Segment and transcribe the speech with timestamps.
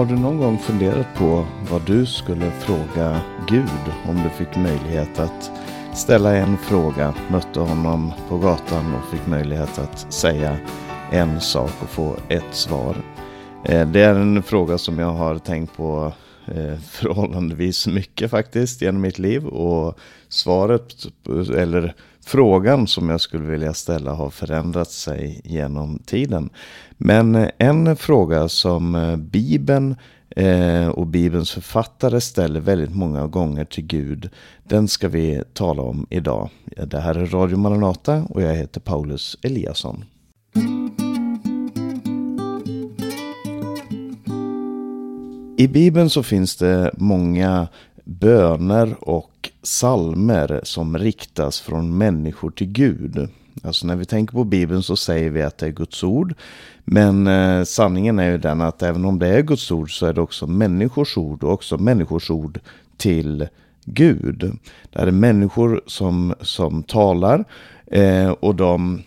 [0.00, 5.18] Har du någon gång funderat på vad du skulle fråga Gud om du fick möjlighet
[5.18, 5.50] att
[5.94, 10.56] ställa en fråga, mötte honom på gatan och fick möjlighet att säga
[11.10, 12.96] en sak och få ett svar?
[13.64, 16.12] Eh, det är en fråga som jag har tänkt på
[16.46, 19.98] eh, förhållandevis mycket faktiskt genom mitt liv och
[20.28, 20.94] svaret
[21.56, 21.94] eller
[22.30, 26.50] frågan som jag skulle vilja ställa har förändrat sig genom tiden.
[26.98, 29.96] Men eh, en fråga som eh, Bibeln
[30.36, 34.30] eh, och Bibelns författare ställer väldigt många gånger till Gud,
[34.64, 36.50] den ska vi tala om idag.
[36.86, 40.04] Det här är Radio Maranata och jag heter Paulus Eliasson.
[45.58, 47.68] I Bibeln så finns det många
[48.04, 53.28] böner och och salmer som riktas från människor till Gud.
[53.62, 56.34] Alltså när vi tänker på Bibeln så säger vi att det är Guds ord.
[56.84, 60.12] Men eh, sanningen är ju den att även om det är Guds ord så är
[60.12, 62.60] det också människors ord och också människors ord
[62.96, 63.48] till
[63.84, 64.58] Gud.
[64.90, 67.44] Det är människor som, som talar
[67.86, 69.02] eh, och de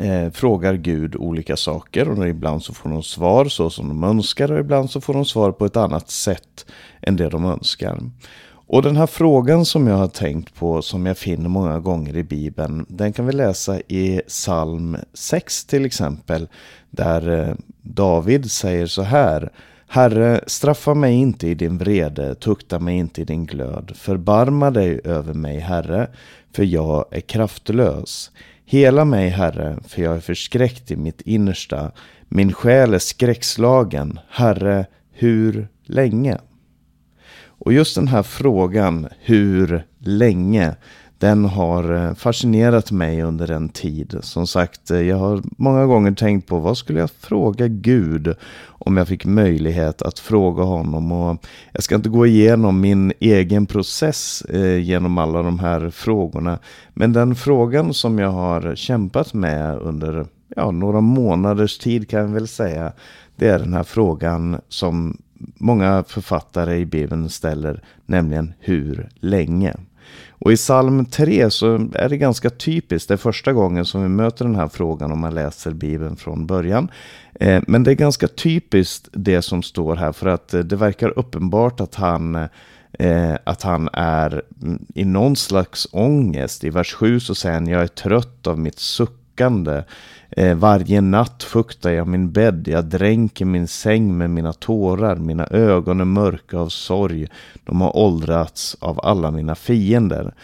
[0.00, 4.52] eh, frågar Gud olika saker och ibland så får de svar så som de önskar
[4.52, 6.66] och ibland så får de svar på ett annat sätt
[7.02, 7.98] än det de önskar.
[8.66, 12.22] Och den här frågan som jag har tänkt på, som jag finner många gånger i
[12.22, 16.48] Bibeln, den kan vi läsa i psalm 6 till exempel,
[16.90, 19.52] där eh, David säger så här.
[19.88, 23.92] Herre, straffa mig inte i din vrede, tukta mig inte i din glöd.
[23.94, 26.08] Förbarma dig över mig, Herre,
[26.52, 28.30] för jag är kraftlös.
[28.64, 31.92] Hela mig, Herre, för jag är förskräckt i mitt innersta.
[32.28, 34.18] Min själ är skräckslagen.
[34.28, 36.38] Herre, hur länge?
[37.64, 40.76] Och just den här frågan, hur länge,
[41.18, 44.18] den har eh, fascinerat mig under en tid.
[44.20, 48.34] Som sagt, eh, jag har många gånger tänkt på vad skulle jag fråga Gud
[48.66, 51.12] om jag fick möjlighet att fråga honom.
[51.12, 56.58] Och jag ska inte gå igenom min egen process eh, genom alla de här frågorna.
[56.94, 62.28] Men den frågan som jag har kämpat med under ja, några månaders tid kan jag
[62.28, 62.92] väl säga.
[63.36, 65.16] Det är den här frågan som
[65.54, 69.74] många författare i Bibeln ställer, nämligen hur länge?
[70.44, 74.08] Och i psalm 3 så är det ganska typiskt, det är första gången som vi
[74.08, 76.90] möter den här frågan om man läser Bibeln från början.
[77.40, 81.18] Eh, men det är ganska typiskt det som står här för att eh, det verkar
[81.18, 82.48] uppenbart att han
[82.98, 86.64] eh, att han är mm, i någon slags ångest.
[86.64, 88.78] I vers 7 så säger han, jag är trött av mitt
[89.34, 89.84] suckande.
[90.30, 95.46] Eh, varje natt fuktar jag min bädd, jag dränker min säng med mina tårar, mina
[95.46, 97.26] ögon är mörka av sorg,
[97.64, 100.34] de har åldrats av alla mina fiender.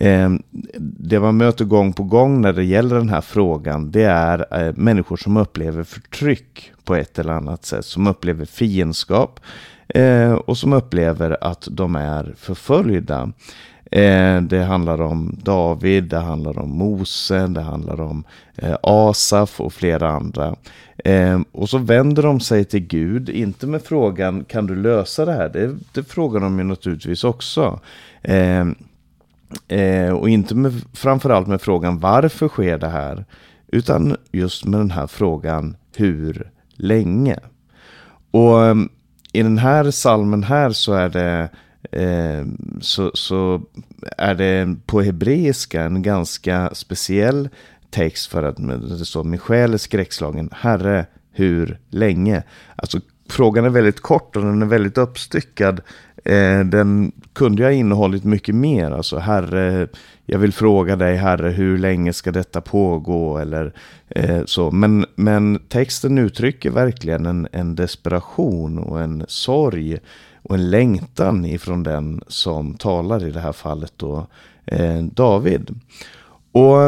[0.00, 0.30] Eh,
[0.78, 4.74] det man möter gång på gång när det gäller den här frågan, det är eh,
[4.76, 9.40] människor som upplever förtryck på ett eller annat sätt, som upplever fiendskap
[9.88, 13.32] Eh, och som upplever att de är förföljda.
[13.90, 18.24] Eh, det handlar om David, det handlar om Mose, det handlar om
[18.56, 20.56] eh, Asaf och flera andra.
[21.04, 25.32] Eh, och så vänder de sig till Gud, inte med frågan kan du lösa det
[25.32, 25.48] här?
[25.48, 27.80] Det, det frågar de ju naturligtvis också.
[28.22, 28.66] Eh,
[29.68, 33.24] eh, och inte med, framförallt med frågan varför sker det här?
[33.66, 37.38] Utan just med den här frågan hur länge?
[38.30, 38.88] Och ehm,
[39.34, 41.48] i den här salmen här så är det
[41.92, 42.44] Eh,
[42.80, 43.62] så, så
[44.18, 47.48] är det på hebreiska en ganska speciell
[47.90, 48.56] text för att
[48.98, 50.50] det står min själ är skräckslagen.
[50.52, 52.42] Herre, hur länge?
[52.76, 55.80] Alltså frågan är väldigt kort och den är väldigt uppstyckad.
[56.24, 58.90] Eh, den kunde ju ha innehållit mycket mer.
[58.90, 59.88] Alltså Herre,
[60.26, 63.38] jag vill fråga dig Herre, hur länge ska detta pågå?
[63.38, 63.72] Eller
[64.08, 64.70] eh, så.
[64.70, 69.98] Men, men texten uttrycker verkligen en, en desperation och en sorg
[70.42, 74.26] och en längtan ifrån den som talar i det här fallet då
[74.66, 75.80] eh, David.
[76.52, 76.82] Och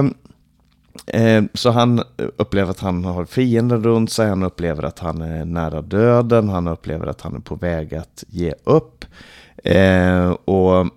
[1.06, 2.02] eh, så han
[2.36, 6.68] upplever att han har fiender runt sig, han upplever att han är nära döden, han
[6.68, 8.95] upplever att han är på väg att ge upp.
[9.64, 10.88] Eh, och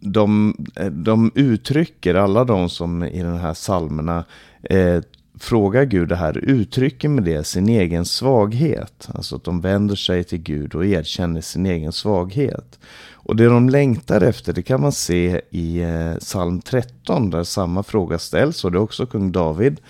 [0.00, 4.24] de, eh, de uttrycker, alla de som i den här salmerna
[4.62, 5.00] eh,
[5.40, 9.08] frågar Gud det här uttrycker med det sin egen svaghet.
[9.14, 12.78] Alltså att de vänder sig till Gud och erkänner sin egen svaghet.
[13.12, 17.82] Och det de längtar efter det kan man se i eh, psalm 13 där samma
[17.82, 18.64] fråga ställs.
[18.64, 19.80] Och det är också kung David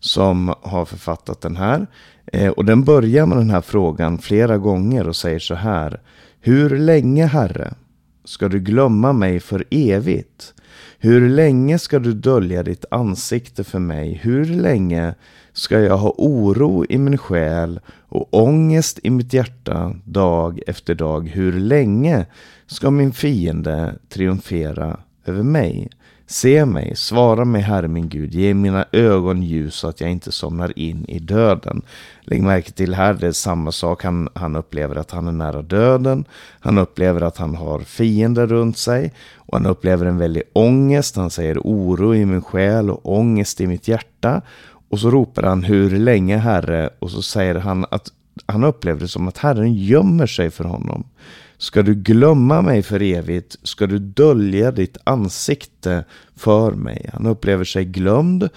[0.00, 1.86] som har författat den här.
[2.32, 6.00] Eh, och den börjar med den här frågan flera gånger och säger så här.
[6.40, 7.74] Hur länge Herre
[8.24, 10.54] ska du glömma mig för evigt?
[10.98, 14.20] Hur länge ska du dölja ditt ansikte för mig?
[14.22, 15.14] Hur länge
[15.52, 21.28] ska jag ha oro i min själ och ångest i mitt hjärta dag efter dag?
[21.28, 22.26] Hur länge
[22.66, 25.90] ska min fiende triumfera över mig?
[26.30, 30.32] Se mig, svara mig Herre min Gud, ge mina ögon ljus så att jag inte
[30.32, 31.82] somnar in i döden.
[32.22, 35.62] Lägg märke till här, det är samma sak, han, han upplever att han är nära
[35.62, 36.24] döden,
[36.60, 41.30] han upplever att han har fiender runt sig och han upplever en väldig ångest, han
[41.30, 44.42] säger oro i min själ och ångest i mitt hjärta.
[44.90, 48.08] Och så ropar han hur länge Herre och så säger han att
[48.46, 51.04] han upplever det som att Herren gömmer sig för honom.
[51.58, 53.56] Ska du glömma mig för evigt?
[53.62, 56.04] Ska du dölja ditt ansikte
[56.36, 57.10] för mig?
[57.12, 58.48] Han upplever sig glömd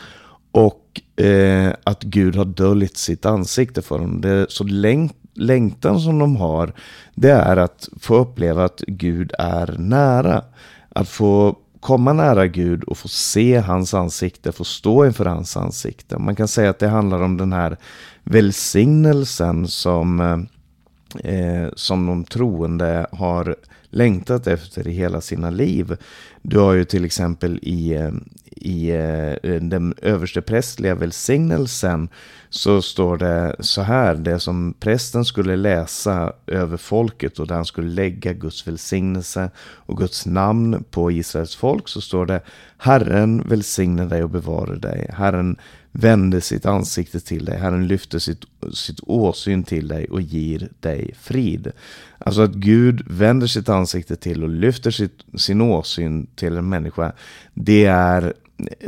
[0.52, 4.22] och eh, att Gud har döljt sitt ansikte för honom.
[4.22, 6.74] Det är så längt, längtan som de har,
[7.16, 10.44] det är att få uppleva att Gud är nära.
[10.90, 16.18] Att få komma nära Gud och få se hans ansikte, få stå inför hans ansikte.
[16.18, 17.78] Man kan säga att det handlar om den här
[18.24, 20.38] välsignelsen som eh,
[21.24, 23.56] eh, som de troende har
[23.92, 25.98] längtat efter i hela sina liv.
[26.42, 28.12] Du har ju till exempel i, eh,
[28.56, 32.10] i eh, den översteprästliga välsignelsen
[32.50, 37.66] så står det så här, det som prästen skulle läsa över folket och där han
[37.66, 42.42] skulle lägga Guds välsignelse och Guds namn på Israels folk så står det
[42.78, 45.10] Herren välsigne dig och bevara dig.
[45.14, 45.58] Herren
[45.92, 47.58] vände sitt ansikte till dig.
[47.58, 51.72] Herren lyfter sitt, sitt åsyn till dig och ger dig frid.
[52.18, 57.12] Alltså att Gud vänder sitt ansikte till och lyfter sitt, sin åsyn till en människa.
[57.54, 58.34] Det är,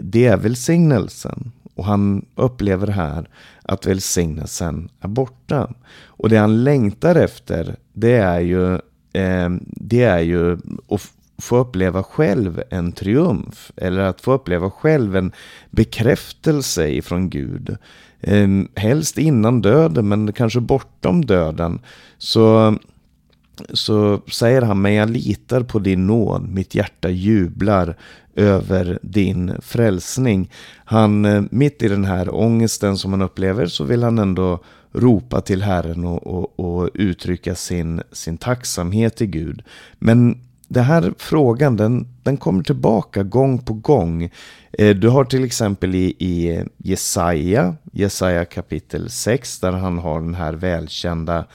[0.02, 1.52] det är välsignelsen.
[1.76, 3.30] Och han upplever här
[3.62, 5.74] att välsignelsen är borta.
[6.06, 8.74] Och det han längtar efter, det är ju,
[9.14, 10.58] eh, det är ju
[10.88, 11.12] att
[11.44, 13.72] få uppleva själv en triumf.
[13.75, 15.31] Eller att få uppleva själv en
[15.72, 17.78] bekräftelse ifrån Gud.
[18.22, 21.80] Eh, helst innan döden, men kanske bortom döden.
[22.18, 22.75] Så
[23.74, 27.95] så säger han, men jag litar på din nåd, mitt hjärta jublar
[28.36, 30.51] över din frälsning.
[30.86, 34.63] Han, eh, mitt i den här ångesten som han upplever så vill han ändå
[34.94, 39.63] ropa till Herren och, och, och uttrycka sin, sin tacksamhet till Gud.
[40.00, 44.30] Men den här frågan den, den kommer tillbaka gång på gång.
[44.71, 50.36] Eh, du har till exempel i, i Jesaja, Jesaja kapitel 6, där han har den
[50.36, 51.45] här välkända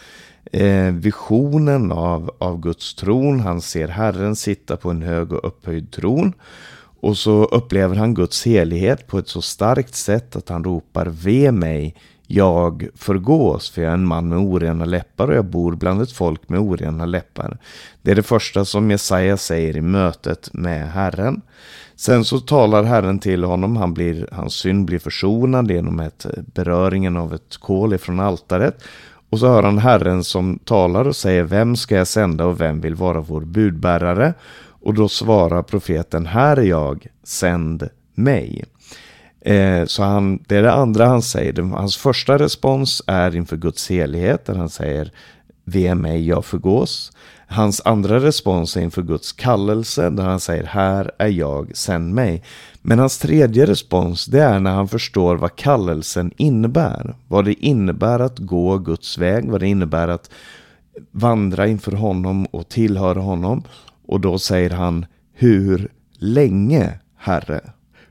[0.53, 3.41] eh, visionen av, av Guds tron.
[3.41, 6.33] Han ser Herren sitta på en hög och upphöjd tron.
[7.01, 11.53] Och så upplever han Guds helighet på ett så starkt sätt att han ropar Ve
[11.53, 11.95] mig,
[12.31, 16.13] jag förgås, för jag är en man med orena läppar och jag bor bland ett
[16.13, 17.59] folk med orena läppar.
[18.03, 21.41] Det är det första som Jesaja säger i mötet med Herren.
[21.97, 27.17] Sen så talar Herren till honom, han blir, hans synd blir försonad genom ett, beröringen
[27.17, 28.85] av ett kol ifrån altaret.
[29.31, 32.81] Och så hör han Herren som talar och säger Vem ska jag sända och vem
[32.81, 34.35] vill vara vår budbärare?
[34.81, 38.65] Och då svarar profeten Här är jag, sänd mig.
[39.49, 41.63] Eh, så han, det är det andra han säger.
[41.63, 45.13] Hans första respons är inför Guds helighet där han säger
[45.65, 47.13] Ve mig, jag förgås.
[47.47, 52.43] Hans andra respons är inför Guds kallelse där han säger Här är jag, sänd mig.
[52.83, 57.15] Men hans tredje respons det är när han förstår vad kallelsen innebär.
[57.29, 60.31] Vad det innebär att gå Guds väg, vad det innebär att
[61.11, 63.63] vandra inför honom och tillhöra honom.
[64.07, 65.89] Och då säger han Hur
[66.19, 67.61] länge, Herre?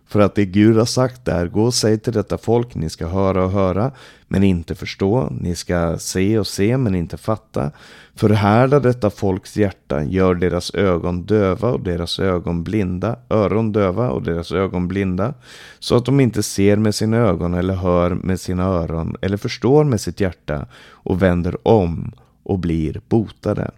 [0.07, 3.07] För att det Gud har sagt är, gå och säg till detta folk, ni ska
[3.07, 3.91] höra och höra,
[4.27, 5.29] men inte förstå.
[5.41, 7.71] Ni ska se och se, men inte fatta.
[8.15, 14.23] Förhärda detta folks hjärta, gör deras ögon döva och deras ögon blinda, öron döva och
[14.23, 15.33] deras ögon blinda,
[15.79, 19.83] så att de inte ser med sina ögon eller hör med sina öron eller förstår
[19.83, 22.11] med sitt hjärta och vänder om
[22.43, 23.71] och blir botade.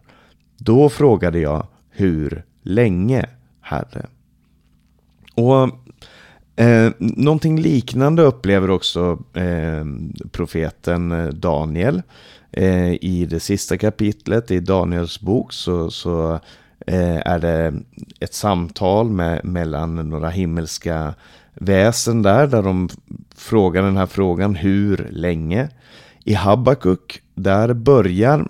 [0.57, 3.25] Då frågade jag, hur länge,
[3.61, 4.05] Herre?
[5.35, 5.69] Och
[6.59, 9.85] Eh, någonting liknande upplever också eh,
[10.31, 12.01] profeten eh, Daniel.
[12.51, 16.33] Eh, I det sista kapitlet i Daniels bok så, så
[16.87, 17.73] eh, är det
[18.19, 21.13] ett samtal med, mellan några himmelska
[21.53, 22.89] väsen där, där de
[23.35, 25.69] frågar den här frågan hur länge.
[26.23, 28.47] I Habakuk, där börjar,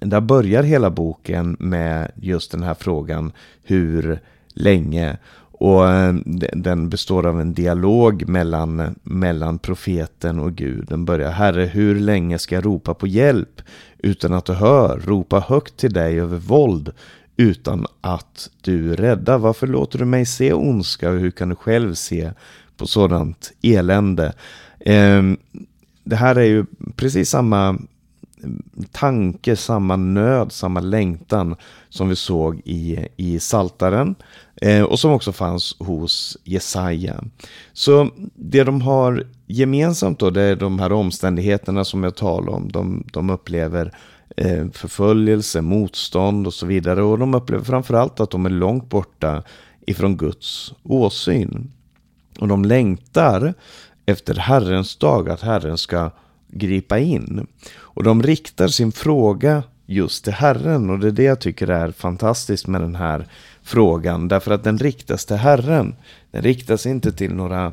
[0.00, 4.20] där börjar hela boken med just den här frågan hur
[4.54, 5.18] länge.
[5.58, 6.14] Och eh,
[6.52, 10.86] den består av en dialog mellan, mellan profeten och Gud.
[10.88, 13.62] Den börjar, Herre, hur länge ska jag ropa på hjälp
[13.98, 14.98] utan att du hör?
[14.98, 16.92] Ropa högt till dig över våld
[17.36, 19.38] utan att du räddar?
[19.38, 22.30] Varför låter du mig se ondska och hur kan du själv se
[22.76, 24.32] på sådant elände?
[24.80, 25.22] Eh,
[26.04, 26.64] det här är ju
[26.96, 27.78] precis samma
[28.92, 31.56] tanke, samma nöd, samma längtan
[31.88, 34.14] som vi såg i, i Saltaren
[34.56, 37.24] eh, och som också fanns hos Jesaja.
[37.72, 42.72] Så det de har gemensamt då, det är de här omständigheterna som jag talar om.
[42.72, 43.92] De, de upplever
[44.36, 47.02] eh, förföljelse, motstånd och så vidare.
[47.02, 49.42] Och de upplever framförallt att de är långt borta
[49.86, 51.72] ifrån Guds åsyn.
[52.38, 53.54] Och de längtar
[54.06, 56.10] efter Herrens dag, att Herren ska
[56.54, 57.46] gripa in.
[57.76, 61.90] Och de riktar sin fråga just till Herren och det är det jag tycker är
[61.90, 63.26] fantastiskt med den här
[63.62, 64.28] frågan.
[64.28, 65.96] Därför att den riktas till Herren.
[66.30, 67.72] Den riktas inte till några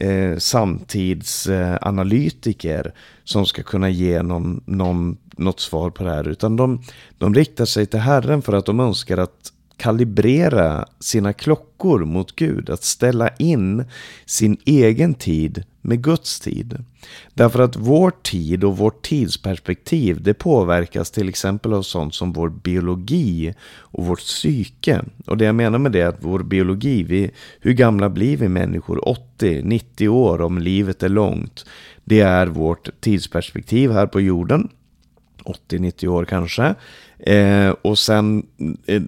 [0.00, 2.92] eh, samtidsanalytiker eh,
[3.24, 6.28] som ska kunna ge någon, någon, något svar på det här.
[6.28, 6.82] Utan de,
[7.18, 12.70] de riktar sig till Herren för att de önskar att kalibrera sina klockor mot Gud.
[12.70, 13.84] Att ställa in
[14.26, 16.84] sin egen tid med Guds tid.
[17.34, 22.48] Därför att vår tid och vårt tidsperspektiv det påverkas till exempel av sånt som vår
[22.48, 25.04] biologi och vårt psyke.
[25.26, 28.48] Och det jag menar med det är att vår biologi, vi, hur gamla blir vi
[28.48, 29.16] människor?
[29.38, 31.66] 80-90 år om livet är långt.
[32.04, 34.68] Det är vårt tidsperspektiv här på jorden.
[35.44, 36.74] 80-90 år kanske.
[37.18, 38.46] Eh, och sen,
[38.86, 39.02] eh,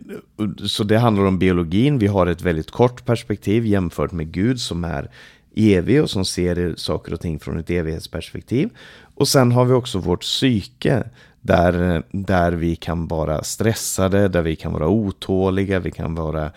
[0.66, 1.98] så det handlar om biologin.
[1.98, 5.10] Vi har ett väldigt kort perspektiv jämfört med Gud som är
[5.56, 8.70] evig och som ser saker och ting från ett evighetsperspektiv.
[9.14, 11.04] Och sen har vi också vårt psyke
[11.46, 16.50] där, där vi kan vara stressade, där vi kan vara otåliga, vi kan vara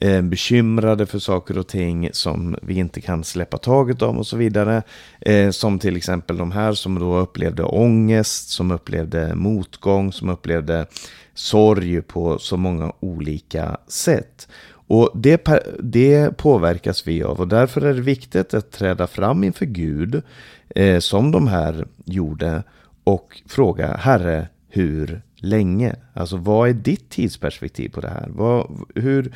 [0.00, 4.36] eh, bekymrade för saker och ting som vi inte kan släppa taget om och så
[4.36, 4.82] vidare.
[5.20, 10.86] Eh, som till exempel de här som då upplevde ångest, som upplevde motgång, som upplevde
[11.34, 14.48] sorg på så många olika sätt.
[14.86, 19.66] Och det, det påverkas vi av och därför är det viktigt att träda fram inför
[19.66, 20.22] Gud
[20.68, 22.62] eh, som de här gjorde
[23.04, 25.96] och fråga Herre, hur länge?
[26.12, 28.28] Alltså vad är ditt tidsperspektiv på det här?
[28.30, 29.32] Vad, hur,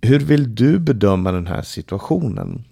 [0.00, 2.64] hur vill du bedöma den här situationen?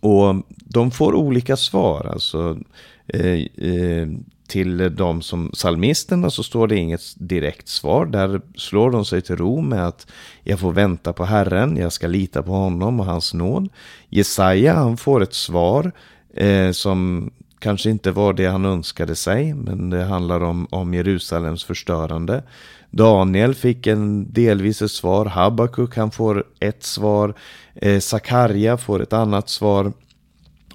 [0.00, 2.06] Och de får olika svar.
[2.12, 2.58] Alltså,
[3.06, 4.08] eh, eh,
[4.50, 8.06] till de som psalmisterna så står det inget direkt svar.
[8.06, 10.06] Där slår de sig till ro med att
[10.44, 13.68] jag får vänta på Herren, jag ska lita på honom och hans nåd.
[14.08, 15.92] Jesaja han får ett svar
[16.34, 21.64] eh, som kanske inte var det han önskade sig, men det handlar om, om Jerusalems
[21.64, 22.42] förstörande.
[22.90, 27.34] Daniel fick en delvis ett svar, Habakuk han får ett svar,
[27.74, 29.92] eh, Sakarja får ett annat svar.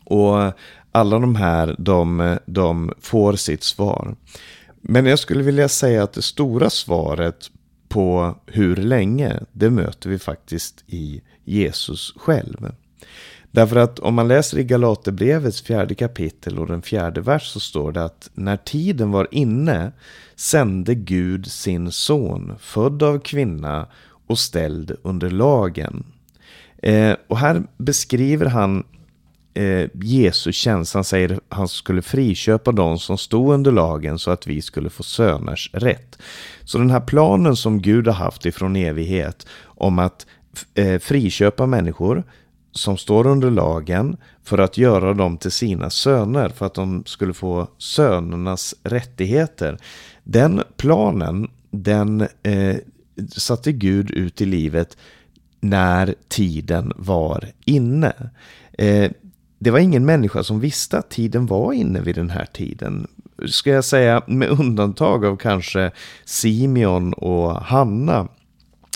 [0.04, 0.54] Och
[0.96, 4.16] alla de här, de, de får sitt svar.
[4.82, 7.52] Men jag skulle vilja säga att det stora svaret
[7.88, 12.72] på hur länge, det möter vi faktiskt i Jesus själv.
[13.52, 17.92] Därför att om man läser i Galaterbrevets fjärde kapitel och den fjärde vers så står
[17.92, 19.92] det att när tiden var inne
[20.36, 23.88] sände Gud sin son, född av kvinna
[24.28, 26.04] och ställd under lagen.
[26.78, 28.84] Eh, och här beskriver han
[29.56, 30.94] eh, Jesus tjänst.
[30.94, 34.90] Han säger att han skulle friköpa de som stod under lagen så att vi skulle
[34.90, 36.18] få söners rätt.
[36.64, 40.26] Så den här planen som Gud har haft ifrån evighet om att
[40.74, 42.24] eh, friköpa människor
[42.72, 47.34] som står under lagen för att göra dem till sina söner, för att de skulle
[47.34, 49.78] få sönernas rättigheter.
[50.24, 52.76] Den planen, den eh,
[53.32, 54.98] satte Gud ut i livet
[55.60, 58.14] när tiden var inne.
[58.78, 59.12] Eh,
[59.66, 63.08] det var ingen människa som visste att tiden var inne vid den här tiden.
[63.48, 65.92] Ska jag säga med undantag av kanske
[66.26, 68.28] Simeon och Hanna.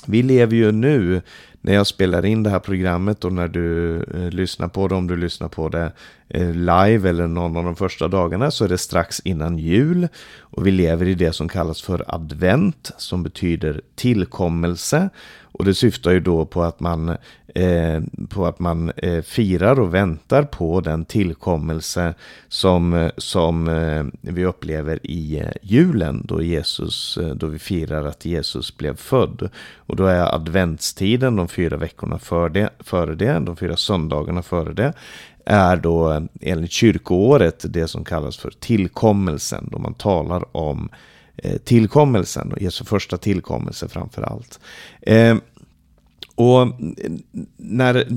[0.05, 1.21] Vi lever ju nu
[1.61, 5.07] när jag spelar in det här programmet och när du eh, lyssnar på det, om
[5.07, 5.91] du lyssnar på det
[6.29, 10.07] Eh, live eller någon av de första dagarna så är det strax innan jul.
[10.39, 15.09] Och vi lever i det som kallas för advent som betyder tillkommelse.
[15.51, 17.09] Och det syftar ju då på att man,
[17.55, 22.13] eh, på att man eh, firar och väntar på den tillkommelse
[22.47, 28.25] som, som eh, vi upplever i eh, julen då, Jesus, eh, då vi firar att
[28.25, 29.49] Jesus blev född.
[29.77, 34.73] Och då är adventstiden, de fyra veckorna för det, före det, de fyra söndagarna före
[34.73, 34.93] det,
[35.49, 40.89] är då enligt kyrkoåret det som kallas för tillkommelsen, då man talar om
[41.37, 44.59] eh, tillkommelsen och Jesu första tillkommelse framför allt.
[45.01, 45.37] Eh,
[46.39, 46.67] och
[47.57, 48.07] när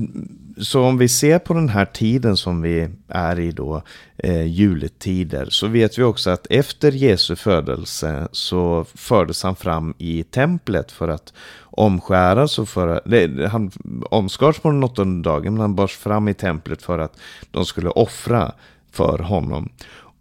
[0.57, 3.81] så om vi ser på den här tiden som vi är i då,
[4.17, 10.23] eh, juletider, så vet vi också att efter Jesu födelse så fördes han fram i
[10.23, 13.71] templet för att omskäras och för att, nej, han
[14.09, 17.17] omskars på den åttonde dagen, men han bars fram i templet för att
[17.51, 18.51] de skulle offra
[18.91, 19.69] för honom.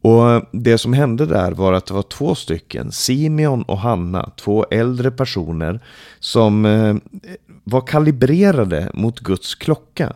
[0.03, 4.67] Och det som hände där var att det var två stycken, Simeon och Hanna, två
[4.71, 5.81] äldre personer
[6.21, 6.97] som eh,
[7.65, 10.13] var kalibrerade mot Guds klocka.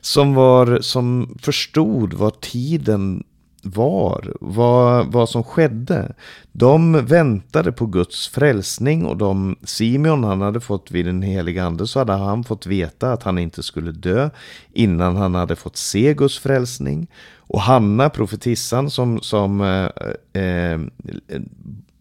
[0.00, 3.24] Som, var, som förstod vad tiden
[3.62, 6.14] var, vad, vad som skedde.
[6.52, 11.86] De väntade på Guds frälsning och de, Simeon han hade fått vid den heliga ande
[11.86, 14.30] så hade han fått veta att han inte skulle dö
[14.72, 17.06] innan han hade fått se Guds frälsning.
[17.36, 20.80] Och Hanna, profetissan som, som eh, eh,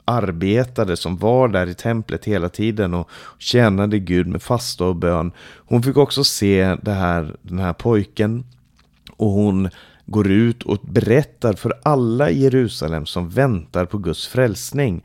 [0.06, 5.32] arbetade, som var där i templet hela tiden och tjänade Gud med fasta och bön.
[5.56, 8.44] Hon fick också se det här, den här pojken
[9.18, 9.70] och hon
[10.08, 15.04] går ut och berättar för alla i Jerusalem som väntar på Guds frälsning.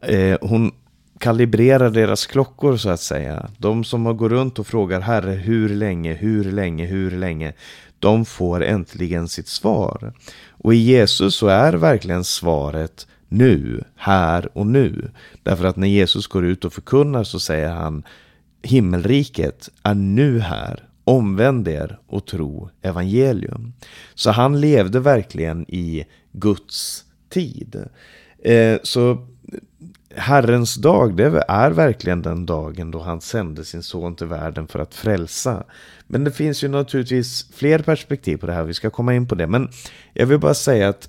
[0.00, 0.72] Eh, hon
[1.18, 3.50] kalibrerar deras klockor så att säga.
[3.58, 7.52] De som går runt och frågar Herre hur länge, hur länge, hur länge.
[7.98, 10.12] De får äntligen sitt svar.
[10.50, 15.10] Och i Jesus så är verkligen svaret nu, här och nu.
[15.42, 18.02] Därför att när Jesus går ut och förkunnar så säger han
[18.62, 20.83] himmelriket är nu här.
[21.04, 23.72] Omvänd er och tro evangelium.
[24.14, 27.84] Så han levde verkligen i Guds tid.
[28.44, 29.26] Eh, så
[30.16, 34.78] Herrens dag, det är verkligen den dagen då han sände sin son till världen för
[34.78, 35.64] att frälsa.
[36.06, 39.34] Men det finns ju naturligtvis fler perspektiv på det här, vi ska komma in på
[39.34, 39.46] det.
[39.46, 39.68] Men
[40.12, 41.08] jag vill bara säga att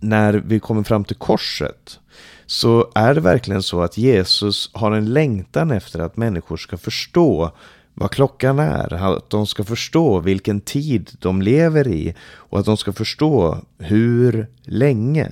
[0.00, 2.00] när vi kommer fram till korset
[2.46, 7.52] så är det verkligen så att Jesus har en längtan efter att människor ska förstå
[7.94, 12.76] vad klockan är, att de ska förstå vilken tid de lever i och att de
[12.76, 15.28] ska förstå hur länge.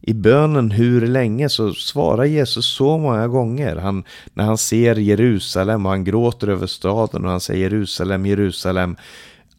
[0.00, 3.76] I bönen hur länge så svarar Jesus så många gånger.
[3.76, 8.96] Han, när han ser Jerusalem och han gråter över staden och han säger Jerusalem, Jerusalem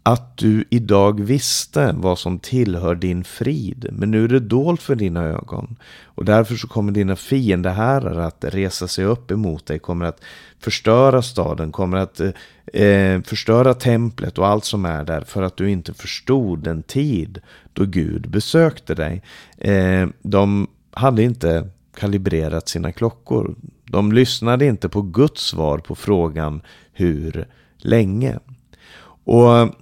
[0.04, 4.96] att du idag visste vad som tillhör din frid, men nu är det dolt för
[4.96, 5.76] dina ögon.
[6.04, 10.22] Och därför så kommer dina fiender här att resa sig upp emot dig, kommer att
[10.60, 12.32] förstöra staden, kommer att eh,
[12.74, 17.42] eh förstöra templet och allt som är där för att du inte förstod den tid
[17.74, 19.24] då Gud besökte dig.
[19.58, 23.56] Eh, de hade inte kalibrerat sina klockor.
[23.86, 26.62] De lyssnade inte på Guds svar på frågan
[26.94, 28.40] hur länge.
[29.24, 29.76] Och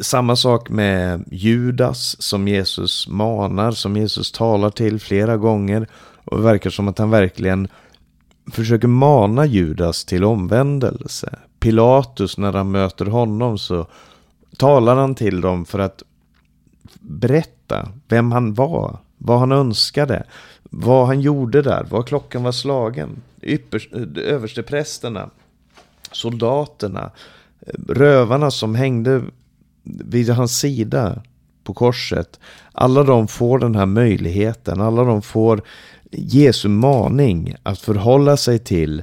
[0.00, 5.86] samma sak med Judas som Jesus manar, som Jesus talar till flera gånger.
[6.24, 7.68] Och det verkar som att han verkligen
[8.52, 11.38] försöker mana Judas till omvändelse.
[11.60, 13.86] Pilatus, när han möter honom så
[14.56, 16.02] talar han till dem för att
[17.00, 20.24] berätta vem han var, vad han önskade,
[20.62, 23.22] vad han gjorde där, vad klockan var slagen.
[23.42, 25.30] Ypperst, översteprästerna,
[26.12, 27.10] soldaterna,
[27.88, 29.22] rövarna som hängde
[29.82, 31.22] vid hans sida
[31.64, 32.40] på korset.
[32.72, 35.62] Alla de får den här möjligheten, alla de får
[36.10, 39.02] Jesu maning att förhålla sig till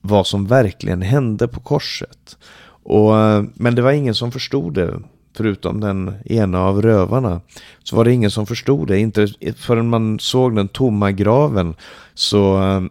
[0.00, 2.38] vad som verkligen hände på korset.
[2.84, 5.00] Och, eh, men det var ingen som förstod det,
[5.36, 7.40] förutom den ena av rövarna.
[7.82, 11.74] Så var det ingen som förstod det, inte förrän man såg den tomma graven
[12.14, 12.82] så, eh,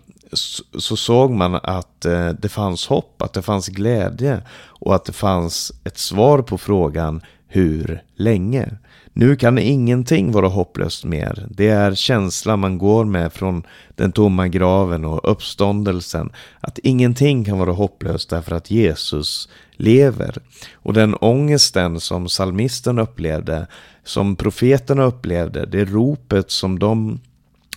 [0.78, 5.13] så såg man att eh, det fanns hopp, att det fanns glädje och att det
[5.13, 8.78] fanns ett svar på frågan hur länge.
[9.13, 11.48] Nu kan ingenting vara hopplöst mer.
[11.50, 13.63] Det är känslan man går med från
[13.96, 16.32] den tomma graven och uppståndelsen.
[16.60, 20.38] Att ingenting kan vara hopplöst därför att Jesus lever.
[20.74, 23.67] Och den ångesten som salmisten upplevde,
[24.04, 27.19] som profeterna upplevde, det ropet som de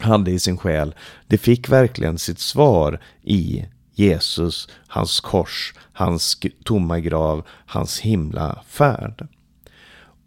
[0.00, 0.94] hade i sin själ,
[1.26, 9.28] det fick verkligen sitt svar i Jesus, hans kors, hans tomma grav, hans himla färd.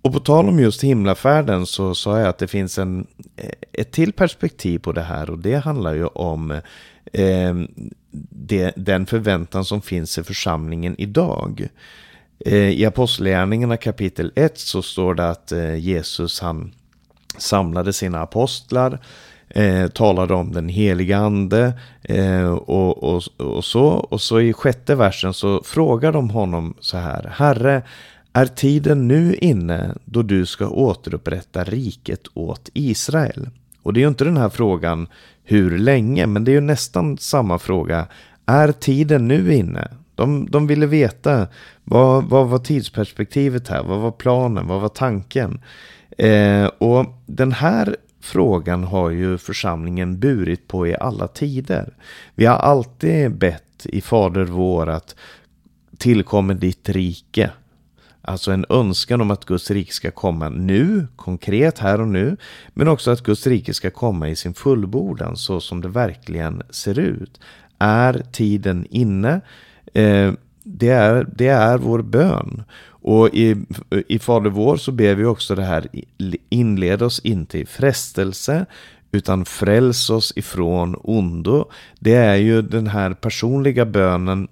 [0.02, 3.92] Och på tal om just himlafärden så sa jag att det finns en, eh, ett
[3.92, 6.52] till perspektiv på det här och det handlar ju om
[7.14, 7.54] eh,
[8.30, 11.68] det, den förväntan som finns i församlingen idag.
[12.46, 16.72] Eh, I Apostlagärningarna kapitel 1 så står det att eh, Jesus han
[17.38, 19.00] samlade sina apostlar
[19.50, 23.86] Eh, talade om den heliga ande eh, och, och, och, så.
[23.88, 27.34] Och så i sjätte versen så frågar de honom så här.
[27.36, 27.82] Herre,
[28.34, 33.50] är tiden nu inne då du ska återupprätta riket åt Israel?
[33.84, 35.08] Och det är ju inte den här frågan
[35.44, 38.08] hur länge, men det är ju nästan samma fråga.
[38.46, 39.88] Är tiden nu inne?
[40.16, 41.48] De, de ville veta
[41.84, 45.62] vad, vad var tidsperspektivet här, vad var planen, vad var tanken?
[46.18, 51.94] Eh, och den här frågan har ju församlingen burit på i alla tider.
[52.36, 55.16] Vi har alltid bett i Fader vår att
[55.98, 57.52] tillkommer ditt rike.
[58.22, 62.38] Alltså en önskan om att Guds rike ska komma nu, konkret här och nu.
[62.70, 67.00] Men också att Guds rike ska komma i sin fullbordan så som det verkligen ser
[67.00, 67.40] ut.
[67.80, 69.42] Är tiden inne?
[69.94, 70.34] Eh,
[70.72, 72.64] det, är, det är vår bön.
[73.02, 73.56] Och i,
[74.08, 75.88] i Fader vår så ber vi också det här,
[76.50, 78.66] inled oss inte i frestelse,
[79.12, 81.66] utan fräls oss ifrån ondo.
[82.00, 84.48] Det är ju den här personliga bönen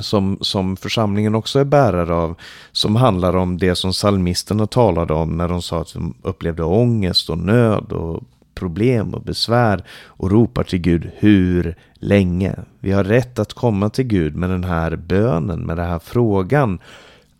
[0.00, 2.34] som, som församlingen också är bärare av,
[2.72, 7.30] som handlar om det som psalmisterna talade om när de sa att de upplevde ångest
[7.30, 8.22] och nöd och
[8.56, 12.54] problem och besvär och ropar till Gud hur länge.
[12.80, 16.78] Vi har rätt att komma till Gud med den här bönen, med den här frågan.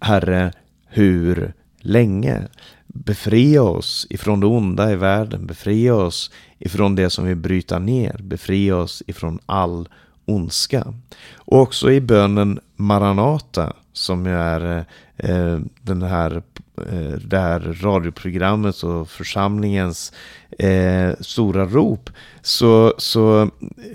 [0.01, 0.53] Herre,
[0.87, 2.43] hur länge?
[2.87, 8.21] Befria oss ifrån det onda i världen, befria oss ifrån det som vi bryter ner,
[8.23, 9.89] befria oss ifrån all
[10.25, 10.95] ondska.
[11.35, 16.43] Och också i bönen Maranata som är eh, eh, den här,
[16.79, 20.13] Eh, det här radioprogrammet och församlingens
[20.59, 22.11] eh, stora rop
[22.43, 23.51] så, så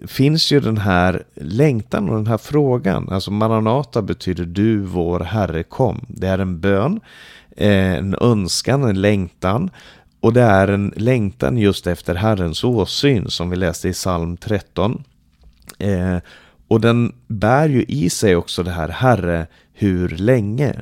[0.08, 3.10] finns ju den här längtan och den här frågan.
[3.10, 6.06] Alltså Maranata betyder du vår Herre kom.
[6.08, 7.00] Det är en bön,
[7.58, 9.70] eh, en önskan, en längtan.
[10.20, 15.04] Och det är en längtan just efter Herrens åsyn som vi läste i psalm 13.
[15.80, 16.18] Eh,
[16.68, 20.74] och den bär ju i sig också det här Herre, hur länge?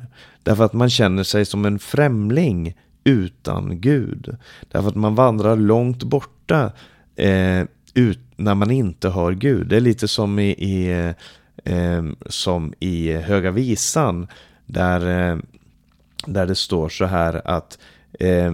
[0.50, 4.36] Därför att man känner sig som en främling utan Gud.
[4.68, 6.72] Därför att man vandrar långt borta
[7.16, 7.62] eh,
[7.94, 9.66] ut, när man inte hör Gud.
[9.66, 11.12] Det är lite som i, i
[11.64, 14.26] eh, som i Höga Visan
[14.66, 15.38] där, eh,
[16.26, 17.78] där det står så här att
[18.20, 18.52] eh,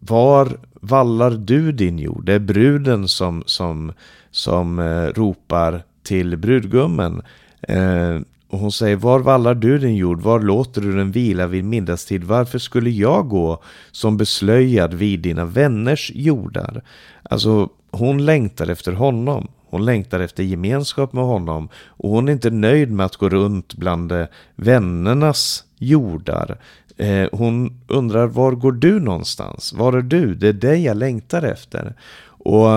[0.00, 2.24] var vallar du din jord?
[2.24, 3.92] Det är bruden som, som,
[4.30, 7.22] som eh, ropar till brudgummen.
[7.62, 8.20] Eh,
[8.56, 10.20] och hon säger, var vallar du din jord?
[10.22, 12.24] Var låter du den vila vid middagstid?
[12.24, 16.82] Varför skulle jag gå som beslöjad vid dina vänners jordar?
[17.22, 19.48] Alltså, hon längtar efter honom.
[19.70, 21.68] Hon längtar efter gemenskap med honom.
[21.74, 24.12] Och hon är inte nöjd med att gå runt bland
[24.54, 26.58] vännernas jordar.
[26.96, 29.72] Eh, hon undrar, var går du någonstans?
[29.72, 30.34] Var är du?
[30.34, 31.94] Det är dig jag längtar efter.
[32.26, 32.68] Och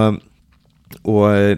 [1.01, 1.57] och eh,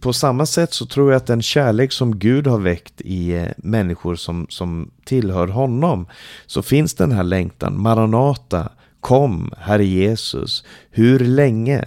[0.00, 3.48] på samma sätt så tror jag att den kärlek som Gud har väckt i eh,
[3.56, 6.06] människor som, som tillhör honom,
[6.46, 8.68] så finns den här längtan, Maranata,
[9.00, 11.84] kom, Herre Jesus, hur länge?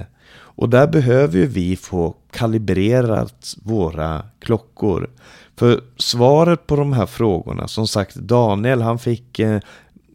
[0.57, 5.09] Och där behöver ju vi få kalibrerat våra klockor.
[5.55, 9.59] För svaret på de här frågorna, som sagt Daniel han fick eh,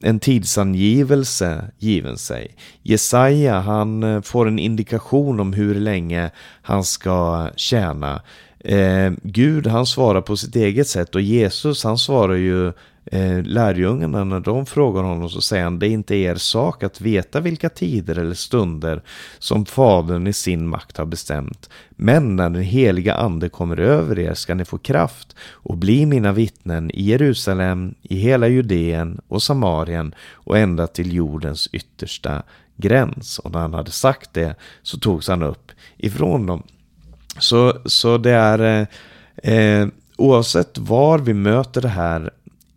[0.03, 2.57] en tidsangivelse given sig.
[2.83, 6.31] Jesaja han eh, får en indikation om hur länge
[6.63, 8.23] han ska tjäna.
[8.65, 12.73] Eh, Gud han svarar på sitt eget sätt och Jesus han svarar ju
[13.05, 17.01] eh, lärjungarna när de frågar honom så säger han det är inte er sak att
[17.01, 19.03] veta vilka tider eller stunder
[19.39, 21.71] som Fadern i sin makt har bestämt.
[21.91, 26.33] Men när den heliga ande kommer över er ska ni få kraft och bli mina
[26.33, 32.43] vittnen i Jerusalem, i hela Judeen och Samarien och ända till jordens yttersta
[32.77, 33.39] gräns.
[33.39, 36.63] Och när han hade sagt det så togs han upp ifrån dem.
[37.39, 38.87] Så, så det är
[39.43, 42.31] eh, eh oavsett var vi möter det här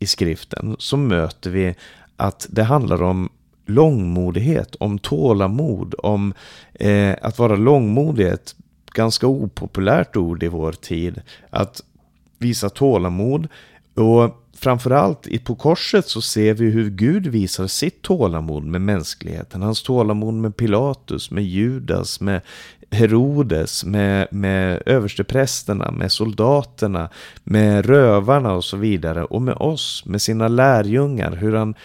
[0.06, 1.76] i skriften så möter vi
[2.18, 3.30] att det handlar om
[3.65, 6.34] långmodighet, om tålamod, om
[6.74, 8.56] eh, att vara långmodig, ett
[8.94, 11.22] ganska opopulärt ord i vår tid.
[11.50, 11.82] Att
[12.38, 13.48] visa tålamod
[13.96, 19.62] och framförallt på korset så ser vi hur Gud visar sitt tålamod med mänskligheten.
[19.62, 22.41] Hans tålamod med Pilatus, med Judas, med
[22.91, 27.10] Herodes, med, med översteprästerna, med soldaterna,
[27.43, 29.24] med rövarna och så vidare.
[29.24, 31.76] Och med oss, med sina lärjungar, hur han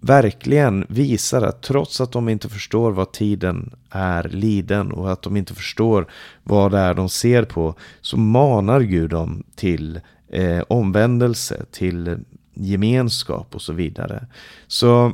[0.00, 5.36] verkligen visar att trots att de inte förstår vad tiden är liden och att de
[5.36, 6.06] inte förstår
[6.42, 12.18] vad det är de ser på, så manar Gud dem till eh, omvändelse, till
[12.54, 14.26] gemenskap och så vidare.
[14.66, 15.12] Så,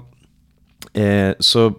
[0.92, 1.72] eh, så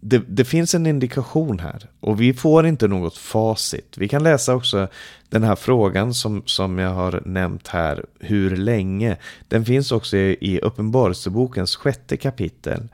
[0.00, 3.94] det, det, finns en indikation här och vi får inte något facit.
[3.98, 4.88] Vi kan läsa också
[5.28, 9.16] den här frågan som, som jag har nämnt här, hur länge?
[9.48, 12.88] Den finns också i, i Uppenbarelsebokens sjätte kapitel.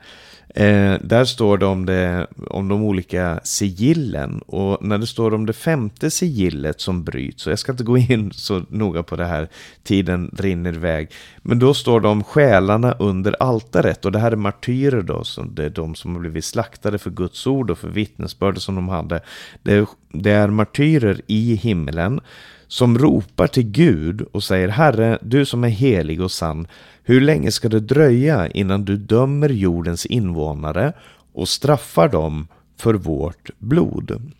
[0.55, 5.45] Eh, där står det om, det om de olika sigillen och när det står om
[5.45, 9.25] det femte sigillet som bryts, och jag ska inte gå in så noga på det
[9.25, 9.49] här,
[9.83, 14.35] tiden rinner iväg, men då står det om själarna under altaret och det här är
[14.35, 17.89] martyrer då, så det är de som har blivit slaktade för Guds ord och för
[17.89, 19.21] vittnesbörd som de hade.
[19.63, 22.19] Det är, det är martyrer i himlen
[22.67, 26.67] som ropar till Gud och säger Herre, du som är helig och sann,
[27.03, 30.93] hur länge ska det dröja innan du dömer jordens invånare
[31.33, 34.31] och straffar dem för vårt blod?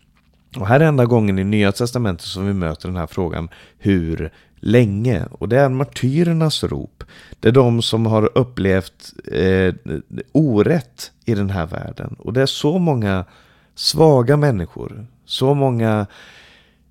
[0.56, 3.48] Och här är enda gången i Nya Testamentet som vi möter den här frågan
[3.78, 5.24] hur länge?
[5.30, 7.04] Och det är martyrernas rop.
[7.40, 9.74] Det är de som har upplevt eh,
[10.32, 12.16] orätt i den här världen.
[12.18, 13.24] Och det är så många
[13.74, 16.06] svaga människor, så många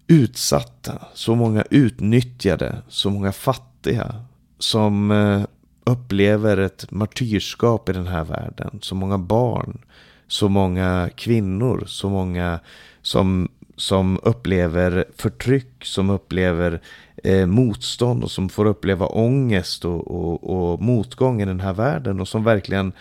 [0.07, 4.15] utsatta, så många utnyttjade, så många fattiga
[4.59, 5.43] som eh,
[5.83, 8.79] upplever ett martyrskap i den här världen.
[8.81, 9.81] Så många barn,
[10.27, 12.59] så många kvinnor, så många
[13.01, 16.81] som, som upplever förtryck, som upplever
[17.23, 22.19] eh, motstånd och som får uppleva ångest och, och, och motgång i den här världen
[22.19, 22.93] och som verkligen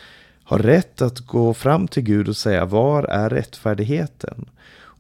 [0.53, 4.45] har rätt att gå fram till Gud och säga var är rättfärdigheten?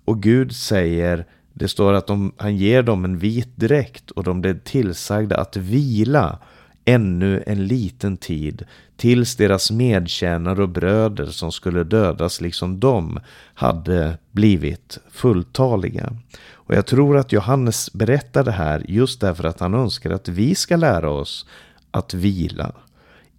[0.04, 4.40] Och Gud säger det står att de, han ger dem en vit dräkt och de
[4.40, 6.38] blev tillsagda att vila
[6.84, 8.64] ännu en liten tid
[8.96, 13.20] tills deras medtjänare och bröder som skulle dödas liksom de
[13.54, 16.16] hade blivit fulltaliga.
[16.52, 20.54] Och jag tror att Johannes berättar det här just därför att han önskar att vi
[20.54, 21.46] ska lära oss
[21.90, 22.72] att vila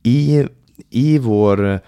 [0.04, 0.46] i,
[0.90, 1.80] i vår eh,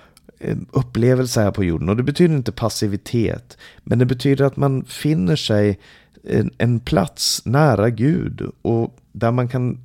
[0.46, 1.90] Eh, upplevelse här på jorden.
[1.90, 5.80] Och det betyder inte passivitet, men det betyder att man finner sig
[6.24, 9.78] en, en plats nära Gud och där man kan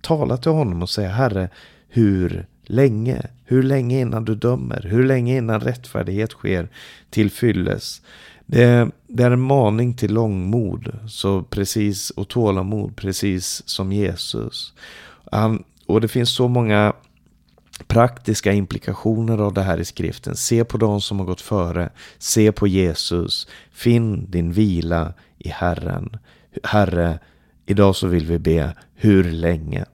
[0.00, 1.48] tala till honom och säga Herre,
[1.88, 3.22] hur länge?
[3.44, 4.86] Hur länge innan du dömer?
[4.90, 6.68] Hur länge innan rättfärdighet sker
[7.10, 8.02] till fylles?
[8.46, 14.72] Det, det, är en maning till långmod så precis, och tålamod, precis som Jesus.
[15.32, 16.92] Han, och det finns så många
[17.86, 20.36] praktiska implikationer av det här i skriften.
[20.36, 21.90] Se på de som har gått före.
[22.18, 23.48] Se på Jesus.
[23.72, 26.16] Finn din vila i Herren.
[26.62, 27.18] Herre,
[27.66, 29.84] idag så vill vi be, hur länge?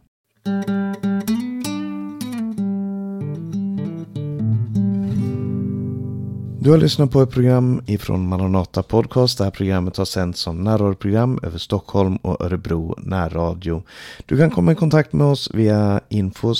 [6.64, 9.38] Du har lyssnat på ett program ifrån Maranata Podcast.
[9.38, 13.83] Det här programmet har sänts som närradioprogram över Stockholm och Örebro närradio.
[14.27, 16.55] Du kan komma i kontakt med oss via info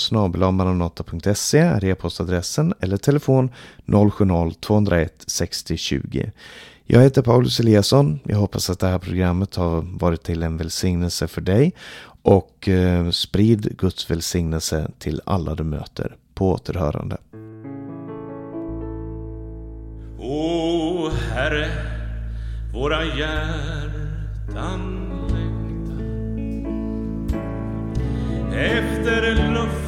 [0.51, 3.49] maranata.se är e-postadressen eller telefon
[3.85, 6.31] 070-201 60 20.
[6.85, 8.19] Jag heter Paulus Eliasson.
[8.23, 11.73] Jag hoppas att det här programmet har varit till en välsignelse för dig
[12.21, 16.15] och eh, sprid Guds välsignelse till alla du möter.
[16.33, 17.17] På återhörande.
[20.27, 21.67] O Herre,
[22.73, 24.81] våra hjärtan
[25.29, 26.03] längtar.
[28.57, 29.84] Efter luft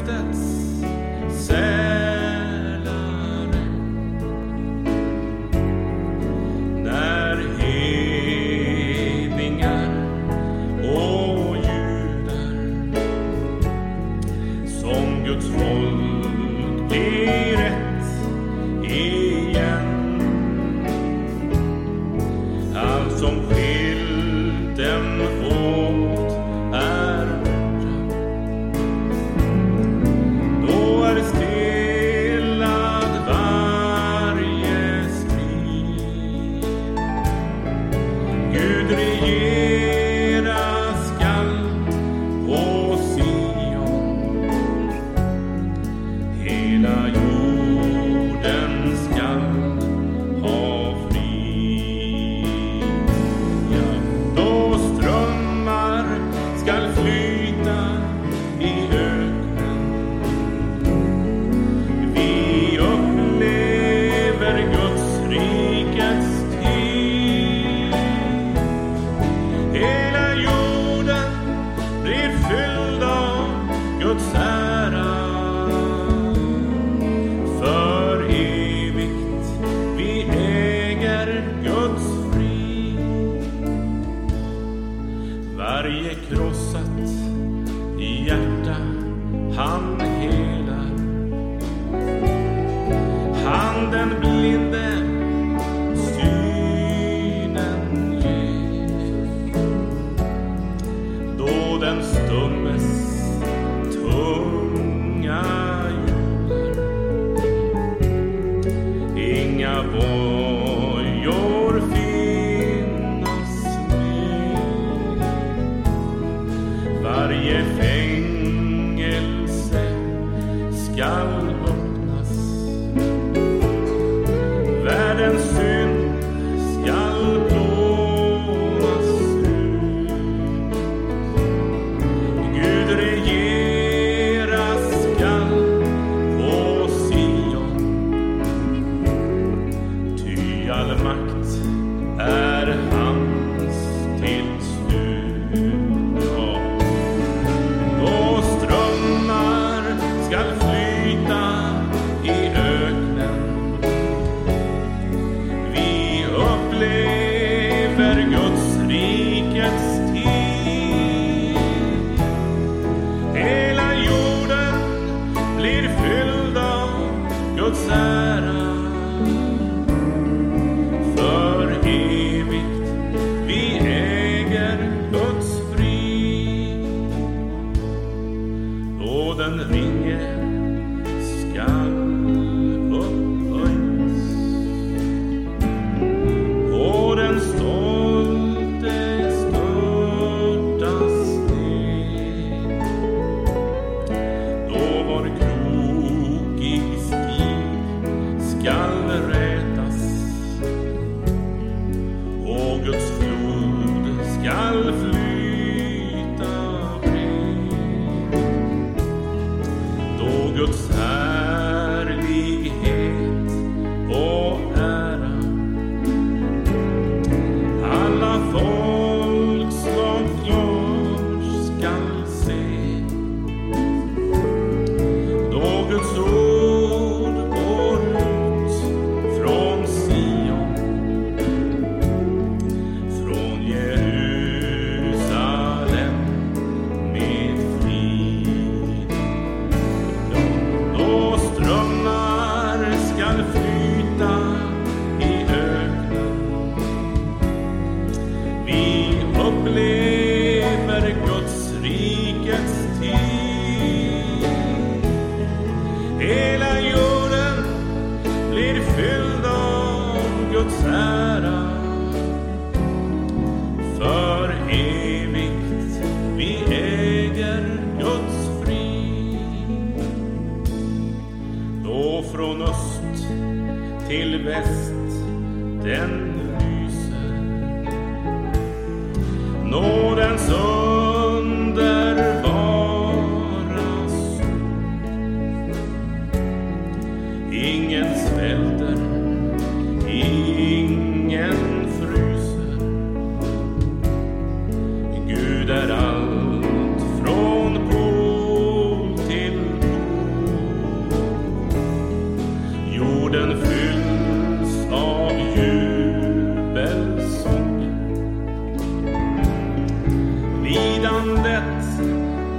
[311.28, 312.00] landet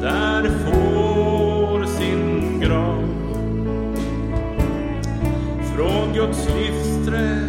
[0.00, 3.04] där får sin grav.
[5.74, 7.47] Från Guds livsträd